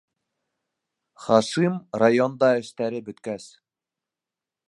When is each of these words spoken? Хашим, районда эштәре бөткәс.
Хашим, 1.25 1.75
районда 2.03 2.51
эштәре 2.63 3.05
бөткәс. 3.11 3.49